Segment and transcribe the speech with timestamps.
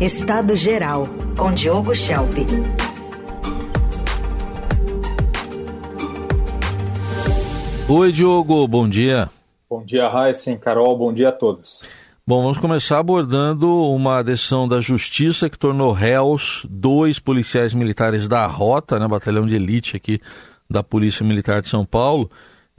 [0.00, 1.06] Estado Geral,
[1.36, 2.32] com Diogo Schelp.
[7.86, 9.28] Oi, Diogo, bom dia.
[9.68, 11.82] Bom dia, Raíssen, Carol, bom dia a todos.
[12.26, 18.46] Bom, vamos começar abordando uma decisão da Justiça que tornou réus dois policiais militares da
[18.46, 20.18] Rota, né, batalhão de elite aqui
[20.68, 22.30] da Polícia Militar de São Paulo,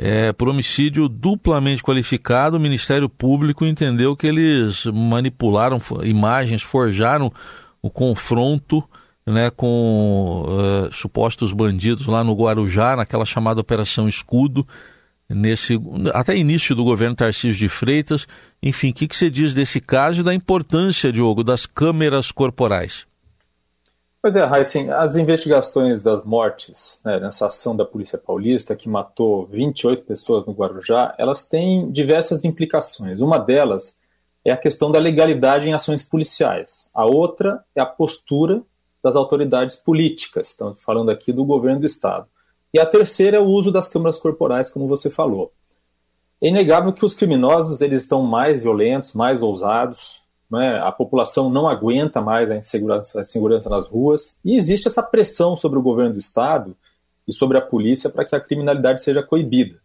[0.04, 7.32] é, por homicídio duplamente qualificado, o Ministério Público entendeu que eles manipularam imagens, forjaram
[7.84, 8.84] o confronto
[9.24, 14.68] né, com uh, supostos bandidos lá no Guarujá, naquela chamada Operação Escudo,
[15.30, 15.80] nesse
[16.16, 18.28] até início do governo Tarcísio de Freitas.
[18.64, 23.06] Enfim, o que, que você diz desse caso e da importância, Diogo, das câmeras corporais?
[24.22, 29.48] Pois é, Heisen, as investigações das mortes né, nessa ação da Polícia Paulista, que matou
[29.48, 33.20] 28 pessoas no Guarujá, elas têm diversas implicações.
[33.20, 33.98] Uma delas
[34.46, 36.92] é a questão da legalidade em ações policiais.
[36.94, 38.62] A outra é a postura
[39.04, 42.28] das autoridades políticas, estamos falando aqui do governo do Estado.
[42.72, 45.52] E a terceira é o uso das câmeras corporais, como você falou.
[46.40, 50.21] É inegável que os criminosos eles estão mais violentos, mais ousados,
[50.52, 50.80] né?
[50.80, 55.56] a população não aguenta mais a insegurança, a insegurança nas ruas, e existe essa pressão
[55.56, 56.76] sobre o governo do Estado
[57.28, 59.80] e sobre a polícia para que a criminalidade seja coibida.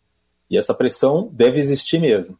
[0.50, 2.36] E essa pressão deve existir mesmo.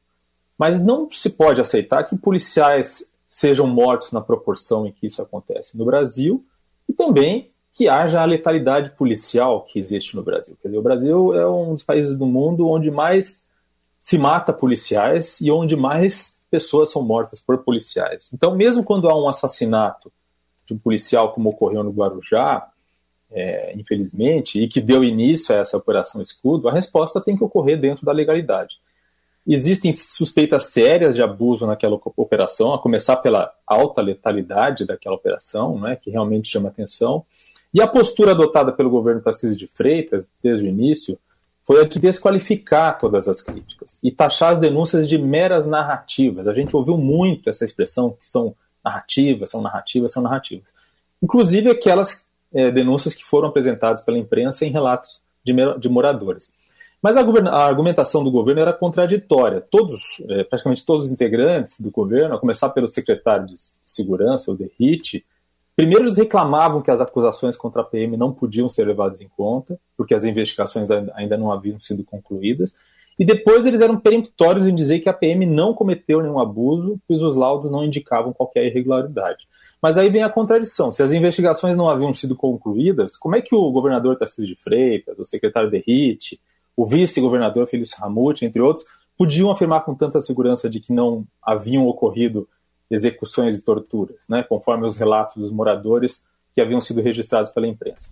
[0.59, 5.77] Mas não se pode aceitar que policiais sejam mortos na proporção em que isso acontece
[5.77, 6.45] no Brasil
[6.89, 10.57] e também que haja a letalidade policial que existe no Brasil.
[10.63, 13.47] Quer dizer, o Brasil é um dos países do mundo onde mais
[13.99, 18.31] se mata policiais e onde mais pessoas são mortas por policiais.
[18.33, 20.11] Então, mesmo quando há um assassinato
[20.65, 22.67] de um policial, como ocorreu no Guarujá,
[23.31, 27.79] é, infelizmente, e que deu início a essa operação escudo, a resposta tem que ocorrer
[27.79, 28.79] dentro da legalidade.
[29.47, 35.95] Existem suspeitas sérias de abuso naquela operação, a começar pela alta letalidade daquela operação, né,
[35.95, 37.23] que realmente chama atenção.
[37.75, 41.19] E a postura adotada pelo governo Tarcísio de Freitas, desde o início,
[41.67, 46.46] foi a de desqualificar todas as críticas e taxar as denúncias de meras narrativas.
[46.46, 48.55] A gente ouviu muito essa expressão que são
[48.85, 50.73] narrativas, são narrativas, são narrativas.
[51.20, 52.24] Inclusive aquelas
[52.55, 56.48] é, denúncias que foram apresentadas pela imprensa em relatos de, de moradores.
[57.02, 59.61] Mas a, a, argumentação do governo era contraditória.
[59.61, 63.55] Todos, é, praticamente todos os integrantes do governo, a começar pelo secretário de
[63.85, 65.27] Segurança, o Derrite,
[65.77, 69.79] Primeiro, eles reclamavam que as acusações contra a PM não podiam ser levadas em conta,
[69.95, 72.75] porque as investigações ainda não haviam sido concluídas.
[73.19, 77.23] E depois eles eram peremptórios em dizer que a PM não cometeu nenhum abuso, pois
[77.23, 79.47] os laudos não indicavam qualquer irregularidade.
[79.81, 80.95] Mas aí vem a contradição.
[80.95, 85.19] Se as investigações não haviam sido concluídas, como é que o governador Tarcísio de Freitas,
[85.19, 86.41] o secretário Derrite,
[86.75, 88.86] o vice-governador Felício Ramute, entre outros,
[89.17, 92.48] podiam afirmar com tanta segurança de que não haviam ocorrido
[92.91, 96.24] execuções e torturas, né, conforme os relatos dos moradores
[96.55, 98.11] que haviam sido registrados pela imprensa.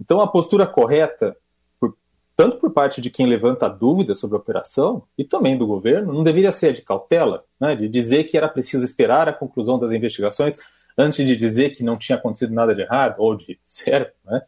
[0.00, 1.36] Então, a postura correta,
[1.78, 1.96] por,
[2.34, 6.24] tanto por parte de quem levanta dúvidas sobre a operação e também do governo, não
[6.24, 10.58] deveria ser de cautela, né, de dizer que era preciso esperar a conclusão das investigações
[10.96, 14.14] antes de dizer que não tinha acontecido nada de errado ou de certo.
[14.24, 14.42] Né?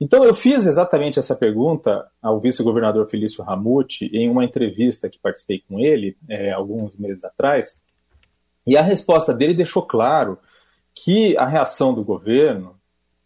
[0.00, 5.62] Então, eu fiz exatamente essa pergunta ao vice-governador Felício Ramute em uma entrevista que participei
[5.66, 7.80] com ele é, alguns meses atrás
[8.66, 10.38] e a resposta dele deixou claro
[10.94, 12.76] que a reação do governo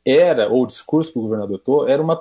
[0.05, 2.21] era, ou o discurso que o governador adotou, era uma,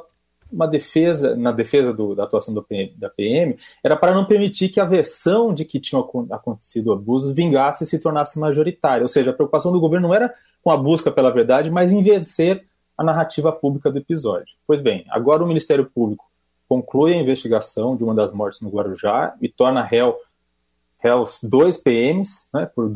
[0.51, 4.69] uma defesa, na defesa do, da atuação do PM, da PM, era para não permitir
[4.69, 9.03] que a versão de que tinham acontecido abusos vingasse e se tornasse majoritária.
[9.03, 12.03] Ou seja, a preocupação do governo não era com a busca pela verdade, mas em
[12.03, 12.65] vencer
[12.97, 14.55] a narrativa pública do episódio.
[14.65, 16.25] Pois bem, agora o Ministério Público
[16.67, 20.17] conclui a investigação de uma das mortes no Guarujá e torna réu
[21.07, 22.91] réus dois PMs, né, por,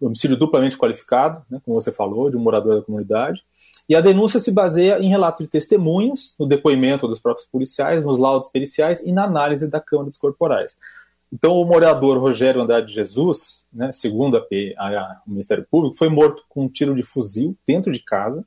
[0.00, 3.42] homicídio duplamente qualificado, né, como você falou, de um morador da comunidade.
[3.88, 8.18] E a denúncia se baseia em relatos de testemunhas, no depoimento dos próprios policiais, nos
[8.18, 10.76] laudos periciais e na análise da câmara dos corporais.
[11.32, 14.40] Então, o morador Rogério Andrade Jesus, né, segundo a,
[14.78, 18.46] a, o Ministério Público, foi morto com um tiro de fuzil dentro de casa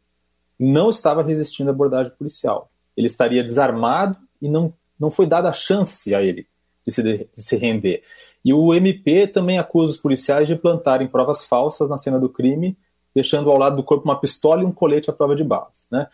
[0.61, 2.71] não estava resistindo à abordagem policial.
[2.95, 6.45] Ele estaria desarmado e não, não foi dada a chance a ele
[6.85, 8.03] de se, de se render.
[8.43, 12.75] E o MP também acusa os policiais de plantarem provas falsas na cena do crime,
[13.13, 15.85] deixando ao lado do corpo uma pistola e um colete à prova de balas.
[15.91, 16.07] Né?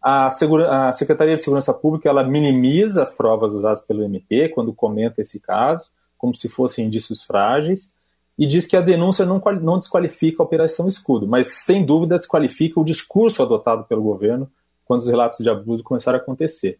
[0.00, 5.20] A, a, Secretaria de Segurança Pública ela minimiza as provas usadas pelo MP quando comenta
[5.20, 5.84] esse caso,
[6.16, 7.92] como se fossem indícios frágeis,
[8.38, 12.78] e diz que a denúncia não, não desqualifica a Operação Escudo, mas sem dúvida desqualifica
[12.78, 14.50] o discurso adotado pelo governo
[14.84, 16.78] quando os relatos de abuso começaram a acontecer.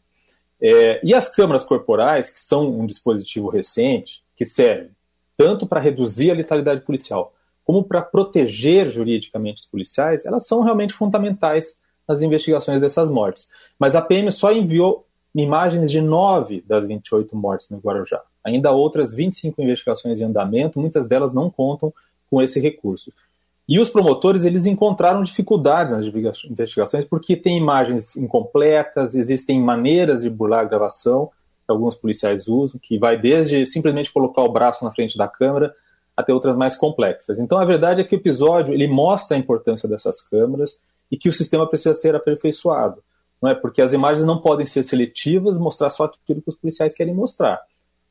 [0.60, 4.90] É, e as câmaras corporais, que são um dispositivo recente, que serve
[5.36, 7.34] tanto para reduzir a letalidade policial,
[7.64, 11.78] como para proteger juridicamente os policiais, elas são realmente fundamentais
[12.08, 13.50] nas investigações dessas mortes.
[13.78, 15.04] Mas a PM só enviou
[15.34, 18.22] imagens de nove das 28 mortes no Guarujá.
[18.44, 21.92] Ainda outras 25 investigações em andamento, muitas delas não contam
[22.30, 23.12] com esse recurso.
[23.68, 26.06] E os promotores eles encontraram dificuldades nas
[26.44, 31.30] investigações porque tem imagens incompletas, existem maneiras de burlar a gravação
[31.72, 35.74] alguns policiais usam, que vai desde simplesmente colocar o braço na frente da câmera
[36.16, 37.38] até outras mais complexas.
[37.38, 40.80] Então a verdade é que o episódio ele mostra a importância dessas câmeras
[41.10, 43.02] e que o sistema precisa ser aperfeiçoado,
[43.40, 43.54] não é?
[43.54, 47.60] Porque as imagens não podem ser seletivas, mostrar só aquilo que os policiais querem mostrar.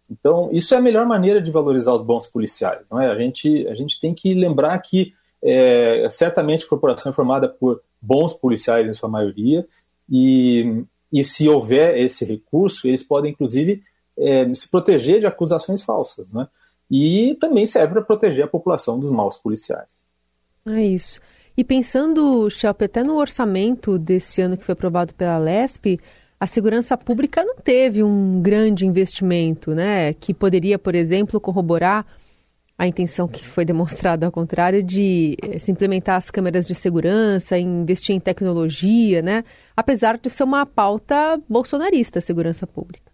[0.09, 3.09] Então isso é a melhor maneira de valorizar os bons policiais, não é?
[3.09, 7.81] A gente a gente tem que lembrar que é, certamente a corporação é formada por
[8.01, 9.65] bons policiais em sua maioria,
[10.09, 10.83] e,
[11.15, 13.81] e se houver esse recurso, eles podem, inclusive,
[14.17, 16.45] é, se proteger de acusações falsas, né?
[16.91, 20.03] E também serve para proteger a população dos maus policiais.
[20.67, 21.21] É isso.
[21.55, 25.97] E pensando, Shelp, até no orçamento desse ano que foi aprovado pela LESP,
[26.37, 30.13] a segurança pública não teve um grande investimento, né?
[30.13, 32.05] Que poderia, por exemplo, corroborar
[32.77, 37.57] a intenção que foi demonstrada ao contrário de eh, se implementar as câmeras de segurança,
[37.57, 39.45] investir em tecnologia, né?
[39.75, 43.11] Apesar de ser uma pauta bolsonarista a segurança pública.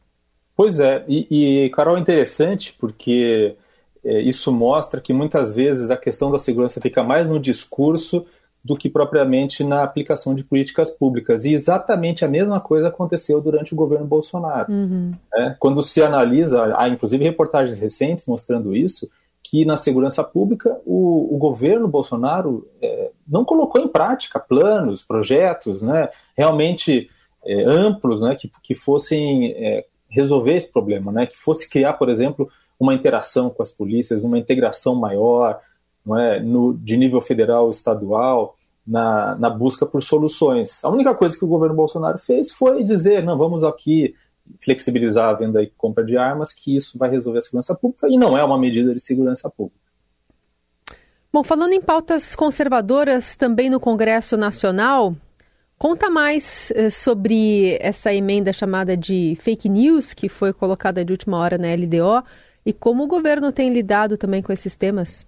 [0.55, 3.55] Pois é, e, e Carol, é interessante porque
[4.03, 8.25] é, isso mostra que muitas vezes a questão da segurança fica mais no discurso
[8.63, 11.45] do que propriamente na aplicação de políticas públicas.
[11.45, 14.71] E exatamente a mesma coisa aconteceu durante o governo Bolsonaro.
[14.71, 15.13] Uhum.
[15.33, 19.09] É, quando se analisa, há inclusive reportagens recentes mostrando isso,
[19.43, 25.81] que na segurança pública o, o governo Bolsonaro é, não colocou em prática planos, projetos
[25.81, 27.09] né, realmente
[27.45, 32.09] é, amplos né, que, que fossem é, resolver esse problema, né, que fosse criar, por
[32.09, 32.49] exemplo,
[32.79, 35.59] uma interação com as polícias, uma integração maior
[36.05, 38.55] não é, no, de nível federal estadual
[38.85, 40.83] na, na busca por soluções.
[40.83, 44.15] A única coisa que o governo Bolsonaro fez foi dizer, não, vamos aqui
[44.59, 48.17] flexibilizar a venda e compra de armas, que isso vai resolver a segurança pública e
[48.17, 49.79] não é uma medida de segurança pública.
[51.31, 55.15] Bom, falando em pautas conservadoras também no Congresso Nacional,
[55.77, 61.37] conta mais eh, sobre essa emenda chamada de fake news que foi colocada de última
[61.37, 62.23] hora na LDO
[62.65, 65.25] e como o governo tem lidado também com esses temas.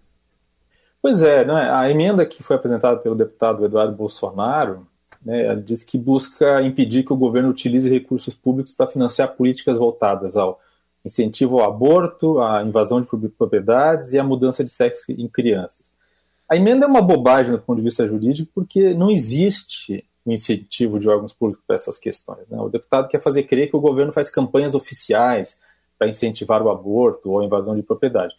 [1.02, 1.70] Pois é, né?
[1.72, 4.88] a emenda que foi apresentada pelo deputado Eduardo Bolsonaro
[5.25, 9.78] né, ela diz que busca impedir que o governo utilize recursos públicos para financiar políticas
[9.78, 10.60] voltadas ao
[11.06, 15.94] incentivo ao aborto, à invasão de propriedades e à mudança de sexo em crianças.
[16.48, 21.00] A emenda é uma bobagem do ponto de vista jurídico porque não existe um incentivo
[21.00, 22.48] de órgãos públicos para essas questões.
[22.50, 22.58] Né?
[22.60, 25.60] O deputado quer fazer crer que o governo faz campanhas oficiais
[25.98, 28.34] para incentivar o aborto ou a invasão de propriedade.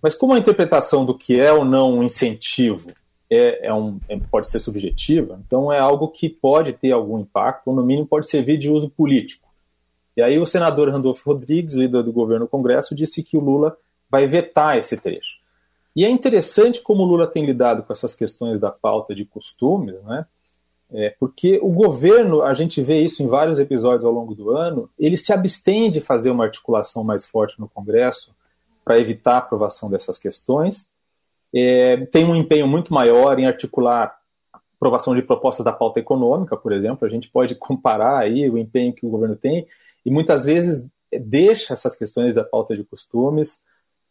[0.00, 2.90] Mas como a interpretação do que é ou não um incentivo
[3.30, 7.68] é, é um, é, pode ser subjetiva, então é algo que pode ter algum impacto,
[7.68, 9.46] ou no mínimo pode servir de uso político.
[10.16, 13.76] E aí o senador Randolfo Rodrigues, líder do governo no Congresso, disse que o Lula
[14.10, 15.38] vai vetar esse trecho.
[15.94, 20.02] E é interessante como o Lula tem lidado com essas questões da pauta de costumes,
[20.02, 20.26] né?
[20.90, 24.88] É, porque o governo, a gente vê isso em vários episódios ao longo do ano,
[24.96, 28.32] ele se abstém de fazer uma articulação mais forte no Congresso
[28.84, 30.92] para evitar a aprovação dessas questões,
[31.54, 34.16] é, tem um empenho muito maior em articular
[34.76, 37.06] aprovação de propostas da pauta econômica, por exemplo.
[37.06, 39.66] A gente pode comparar aí o empenho que o governo tem
[40.04, 40.86] e muitas vezes
[41.20, 43.62] deixa essas questões da pauta de costumes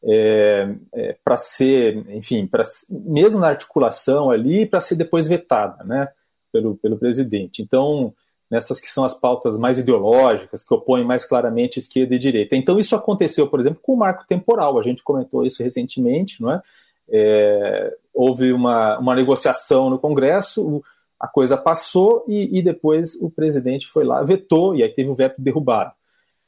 [0.03, 6.09] é, é, para ser, enfim, para mesmo na articulação ali, para ser depois vetada, né,
[6.51, 7.61] pelo, pelo presidente.
[7.61, 8.13] Então,
[8.49, 12.55] nessas que são as pautas mais ideológicas, que opõem mais claramente esquerda e direita.
[12.55, 14.77] Então, isso aconteceu, por exemplo, com o marco temporal.
[14.77, 16.61] A gente comentou isso recentemente, não é?
[17.09, 20.83] É, houve uma, uma negociação no Congresso,
[21.19, 25.15] a coisa passou e, e, depois o presidente foi lá, vetou, e aí teve o
[25.15, 25.91] veto derrubado.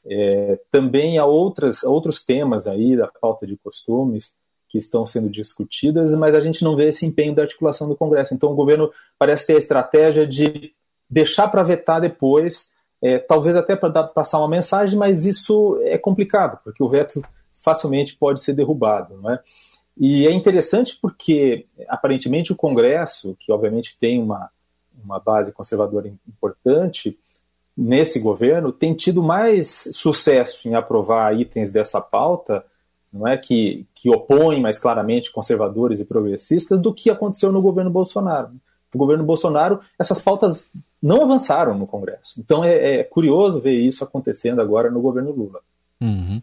[0.06, 4.34] É, também há outras, outros temas aí da pauta de costumes
[4.68, 8.34] que estão sendo discutidas, mas a gente não vê esse empenho da articulação do Congresso.
[8.34, 10.72] Então o governo parece ter a estratégia de
[11.08, 16.60] deixar para vetar depois, é, talvez até para passar uma mensagem, mas isso é complicado,
[16.62, 17.22] porque o veto
[17.58, 19.16] facilmente pode ser derrubado.
[19.16, 19.40] Não é?
[19.98, 24.48] E é interessante porque, aparentemente, o Congresso, que obviamente tem uma,
[25.02, 27.18] uma base conservadora importante,
[27.76, 32.64] nesse governo, tem tido mais sucesso em aprovar itens dessa pauta,
[33.12, 37.90] não é que, que opõem mais claramente conservadores e progressistas, do que aconteceu no governo
[37.90, 38.50] Bolsonaro.
[38.92, 40.68] No governo Bolsonaro, essas pautas
[41.02, 42.34] não avançaram no Congresso.
[42.38, 45.60] Então é, é curioso ver isso acontecendo agora no governo Lula.
[46.00, 46.42] Uhum.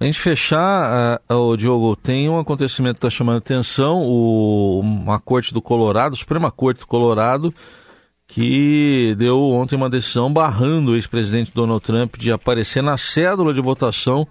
[0.00, 5.20] A gente fechar, uh, uh, Diogo, tem um acontecimento que está chamando atenção, o, uma
[5.20, 7.54] corte do Colorado, Suprema Corte do Colorado,
[8.26, 13.60] que deu ontem uma decisão barrando o ex-presidente Donald Trump de aparecer na cédula de
[13.60, 14.26] votação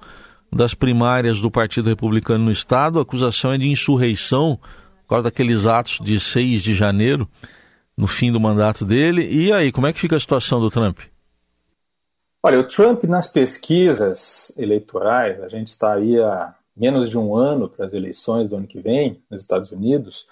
[0.52, 2.98] das primárias do Partido Republicano no Estado.
[2.98, 4.58] A acusação é de insurreição
[5.04, 7.30] por causa daqueles atos de 6 de janeiro,
[7.96, 9.30] no fim do mandato dele.
[9.30, 10.98] E aí, como é que fica a situação do Trump?
[12.42, 17.68] Olha, o Trump nas pesquisas eleitorais, a gente está aí há menos de um ano
[17.68, 20.26] para as eleições do ano que vem nos Estados Unidos,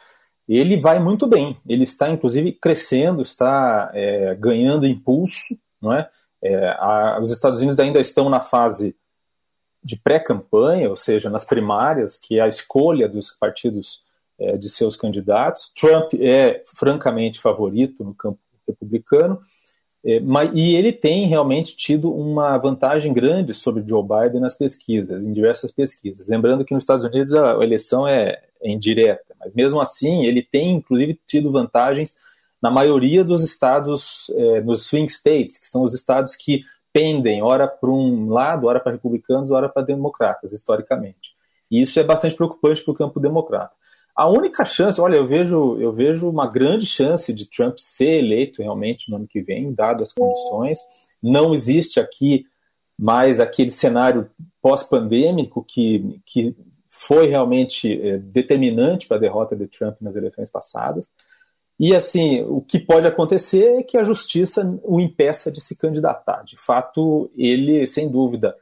[0.48, 1.60] ele vai muito bem.
[1.68, 5.58] Ele está, inclusive, crescendo, está é, ganhando impulso.
[5.82, 6.10] Não é?
[6.42, 8.96] é a, os Estados Unidos ainda estão na fase
[9.84, 14.02] de pré-campanha, ou seja, nas primárias, que é a escolha dos partidos
[14.40, 15.74] é, de seus candidatos.
[15.78, 19.42] Trump é francamente favorito no campo republicano.
[20.06, 25.24] É, mas, e ele tem realmente tido uma vantagem grande sobre Joe Biden nas pesquisas,
[25.24, 26.28] em diversas pesquisas.
[26.28, 30.76] Lembrando que nos Estados Unidos a, eleição é, é indireta, mas mesmo assim ele tem
[30.76, 32.18] inclusive tido vantagens
[32.62, 37.68] na maioria dos estados, é, nos swing states, que são os estados que pendem, ora
[37.68, 41.36] para um lado, ora para republicanos, ora para democratas, historicamente.
[41.70, 43.74] E isso é bastante preocupante para o campo democrata.
[44.18, 48.64] A única chance, olha, eu vejo, eu vejo uma grande chance de Trump ser eleito
[48.64, 50.80] realmente no ano que vem, dadas as condições.
[51.22, 52.44] Não existe aqui
[52.98, 54.28] mais aquele cenário
[54.60, 56.56] pós-pandêmico que, que
[56.90, 61.06] foi realmente é, determinante para a derrota de Trump nas eleições passadas.
[61.80, 66.44] E assim, o que pode acontecer é que a justiça o impeça de se candidatar.
[66.44, 68.56] De fato, ele, sem dúvida,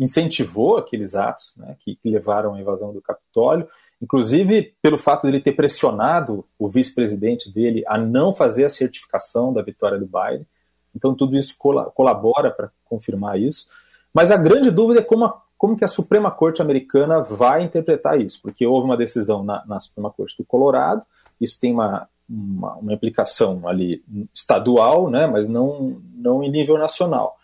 [0.00, 3.68] incentivou aqueles atos né, que, levaram à invasão do Capitólio
[4.00, 9.52] inclusive pelo fato de ele ter pressionado o vice-presidente dele a não fazer a certificação
[9.52, 10.46] da vitória do Biden.
[10.94, 13.68] Então tudo isso colabora para confirmar isso.
[14.12, 18.20] Mas a grande dúvida é como, a, como que a Suprema Corte americana vai interpretar
[18.20, 21.04] isso, porque houve uma decisão na, na Suprema Corte do Colorado,
[21.40, 24.02] isso tem uma, uma, uma, implicação ali
[24.34, 27.36] estadual, né, mas não, não em nível nacional.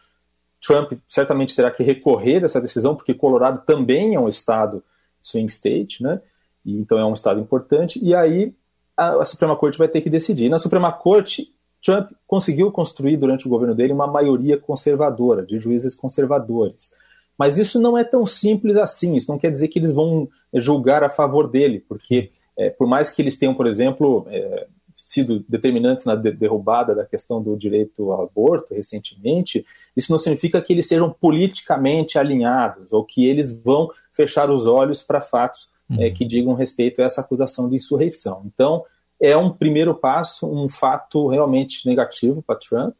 [0.61, 4.83] Trump certamente terá que recorrer dessa decisão, porque Colorado também é um estado
[5.23, 6.21] swing state, né?
[6.67, 7.99] E, então é um estado importante.
[8.03, 8.53] E aí
[8.97, 10.51] a, a Suprema Corte vai ter que decidir.
[10.51, 11.49] Na Suprema Corte,
[11.83, 16.93] Trump conseguiu construir durante o governo dele uma maioria conservadora, de juízes conservadores.
[17.39, 19.15] Mas isso não é tão simples assim.
[19.15, 23.11] Isso não quer dizer que eles vão julgar a favor dele, porque é, por mais
[23.11, 28.23] que eles tenham, por exemplo, é, sido determinantes na derrubada da questão do direito ao
[28.23, 34.51] aborto recentemente, isso não significa que eles sejam politicamente alinhados ou que eles vão fechar
[34.51, 36.03] os olhos para fatos uhum.
[36.03, 38.43] é, que digam respeito a essa acusação de insurreição.
[38.47, 38.85] Então,
[39.21, 42.95] é um primeiro passo, um fato realmente negativo para Trump,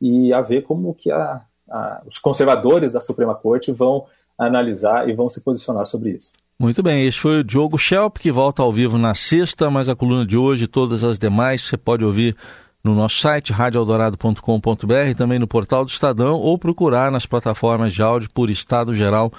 [0.00, 4.04] e a ver como que a, a, os conservadores da Suprema Corte vão
[4.38, 6.30] analisar e vão se posicionar sobre isso.
[6.58, 9.96] Muito bem, esse foi o Diogo Schelp, que volta ao vivo na sexta, mas a
[9.96, 12.34] coluna de hoje e todas as demais você pode ouvir
[12.82, 18.30] no nosso site, radioeldorado.com.br, também no portal do Estadão, ou procurar nas plataformas de áudio
[18.32, 19.32] por Estado Geral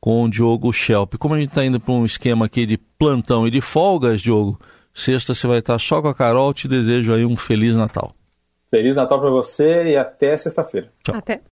[0.00, 1.14] com o Diogo Schelp.
[1.16, 4.58] Como a gente está indo para um esquema aqui de plantão e de folgas, Diogo,
[4.94, 6.54] sexta você vai estar só com a Carol.
[6.54, 8.14] Te desejo aí um Feliz Natal.
[8.70, 10.90] Feliz Natal para você e até sexta-feira.
[11.02, 11.16] Tchau.
[11.16, 11.40] Até.